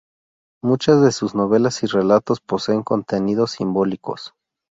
Muchas 0.63 0.99
de 1.03 1.11
sus 1.11 1.35
novelas 1.35 1.83
y 1.83 1.85
relatos 1.85 2.41
poseen 2.41 2.81
contenidos 2.81 3.51
simbólicos. 3.51 4.33